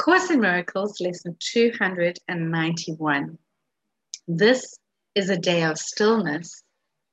Course 0.00 0.30
in 0.30 0.40
Miracles, 0.40 0.98
lesson 0.98 1.36
291. 1.40 3.38
This 4.26 4.78
is 5.14 5.28
a 5.28 5.36
day 5.36 5.62
of 5.62 5.76
stillness 5.76 6.64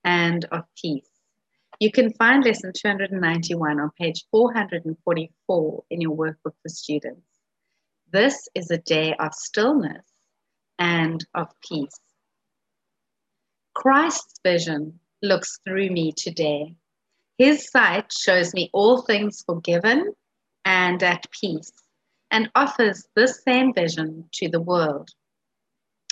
and 0.06 0.46
of 0.54 0.64
peace. 0.82 1.10
You 1.82 1.92
can 1.92 2.14
find 2.14 2.46
lesson 2.46 2.72
291 2.74 3.82
on 3.82 3.92
page 4.00 4.24
444 4.32 5.84
in 5.90 6.00
your 6.00 6.16
workbook 6.16 6.54
for 6.64 6.70
students. 6.70 7.28
This 8.14 8.48
is 8.55 8.71
a 8.71 8.78
day 8.78 9.14
of 9.20 9.34
stillness 9.34 10.06
and 10.80 11.28
of 11.36 11.50
peace. 11.68 12.00
Christ's 13.74 14.40
vision 14.46 14.98
looks 15.22 15.60
through 15.68 15.90
me 15.90 16.14
today. 16.16 16.74
His 17.38 17.70
sight 17.70 18.14
shows 18.14 18.54
me 18.54 18.70
all 18.72 19.02
things 19.02 19.44
forgiven 19.46 20.14
and 20.64 21.04
at 21.04 21.26
peace, 21.32 21.74
and 22.32 22.50
offers 22.55 23.07
this 23.16 23.41
same 23.43 23.73
vision 23.73 24.29
to 24.33 24.50
the 24.50 24.61
world. 24.61 25.10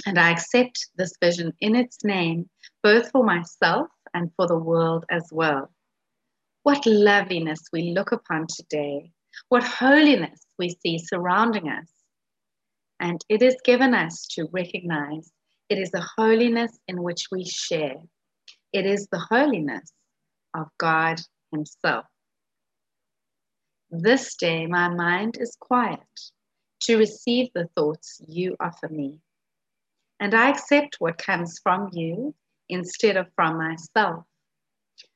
And 0.06 0.20
I 0.20 0.32
accept 0.32 0.90
this 0.96 1.14
vision 1.22 1.54
in 1.60 1.76
its 1.76 2.04
name, 2.04 2.50
both 2.84 3.12
for 3.12 3.24
myself 3.24 3.88
and 4.14 4.32
for 4.36 4.48
the 4.48 4.58
world 4.58 5.06
as 5.10 5.28
well. 5.32 5.72
What 6.64 6.86
loveliness 6.86 7.62
we 7.74 7.92
look 7.92 8.12
upon 8.12 8.48
today, 8.48 9.12
what 9.50 9.64
holiness 9.64 10.46
we 10.58 10.78
see 10.82 11.00
surrounding 11.00 11.70
us. 11.70 11.92
And 13.00 13.24
it 13.30 13.42
is 13.42 13.56
given 13.66 13.94
us 13.94 14.26
to 14.32 14.48
recognize 14.52 15.32
it 15.70 15.80
is 15.80 15.92
a 15.94 16.06
holiness 16.18 16.78
in 16.88 17.02
which 17.02 17.28
we 17.32 17.44
share. 17.46 17.98
It 18.72 18.86
is 18.86 19.08
the 19.12 19.26
holiness 19.30 19.92
of 20.54 20.68
God 20.78 21.20
Himself. 21.52 22.06
This 23.98 24.36
day, 24.36 24.68
my 24.68 24.90
mind 24.90 25.38
is 25.40 25.56
quiet 25.58 26.00
to 26.82 26.98
receive 26.98 27.50
the 27.54 27.70
thoughts 27.78 28.20
you 28.28 28.58
offer 28.60 28.90
me. 28.90 29.22
And 30.20 30.36
I 30.36 30.50
accept 30.50 30.98
what 31.00 31.18
comes 31.18 31.60
from 31.64 31.90
you 31.94 32.36
instead 32.68 33.16
of 33.16 33.32
from 33.38 33.58
myself. 33.58 34.26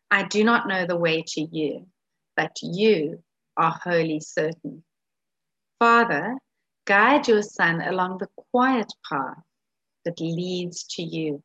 I 0.09 0.23
do 0.23 0.45
not 0.45 0.69
know 0.69 0.85
the 0.85 0.95
way 0.95 1.25
to 1.27 1.41
you, 1.41 1.88
but 2.38 2.55
you 2.61 3.22
are 3.57 3.77
wholly 3.83 4.22
certain. 4.22 4.83
Father, 5.77 6.38
guide 6.85 7.27
your 7.27 7.41
Son 7.41 7.81
along 7.81 8.19
the 8.19 8.30
quiet 8.52 8.91
path 9.09 9.44
that 10.05 10.22
leads 10.22 10.83
to 10.95 11.03
you. 11.03 11.44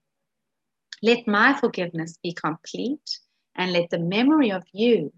Let 1.02 1.27
my 1.27 1.52
forgiveness 1.58 2.16
be 2.22 2.32
complete, 2.32 3.18
and 3.56 3.72
let 3.72 3.90
the 3.90 3.98
memory 3.98 4.52
of 4.52 4.62
you 4.72 5.12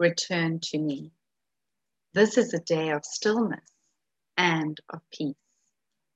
return 0.00 0.58
to 0.64 0.78
me. 0.78 1.12
This 2.14 2.38
is 2.38 2.54
a 2.54 2.60
day 2.60 2.90
of 2.90 3.04
stillness 3.04 3.70
and 4.36 4.78
of 4.90 5.00
peace. 5.12 5.36